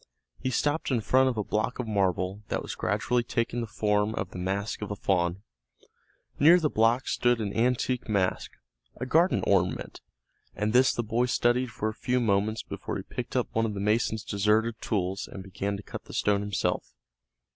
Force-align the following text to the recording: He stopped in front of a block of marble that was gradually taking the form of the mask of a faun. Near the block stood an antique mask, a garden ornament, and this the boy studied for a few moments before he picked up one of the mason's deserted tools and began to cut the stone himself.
He 0.39 0.49
stopped 0.49 0.89
in 0.89 0.99
front 1.01 1.29
of 1.29 1.37
a 1.37 1.43
block 1.43 1.77
of 1.77 1.87
marble 1.87 2.41
that 2.47 2.63
was 2.63 2.73
gradually 2.73 3.21
taking 3.21 3.61
the 3.61 3.67
form 3.67 4.15
of 4.15 4.31
the 4.31 4.39
mask 4.39 4.81
of 4.81 4.89
a 4.89 4.95
faun. 4.95 5.43
Near 6.39 6.59
the 6.59 6.71
block 6.71 7.07
stood 7.07 7.39
an 7.39 7.53
antique 7.55 8.09
mask, 8.09 8.49
a 8.95 9.05
garden 9.05 9.43
ornament, 9.45 10.01
and 10.55 10.73
this 10.73 10.91
the 10.91 11.03
boy 11.03 11.27
studied 11.27 11.69
for 11.69 11.87
a 11.87 11.93
few 11.93 12.19
moments 12.19 12.63
before 12.63 12.97
he 12.97 13.03
picked 13.03 13.35
up 13.35 13.49
one 13.53 13.67
of 13.67 13.75
the 13.75 13.79
mason's 13.79 14.23
deserted 14.23 14.81
tools 14.81 15.29
and 15.31 15.43
began 15.43 15.77
to 15.77 15.83
cut 15.83 16.05
the 16.05 16.15
stone 16.15 16.41
himself. 16.41 16.95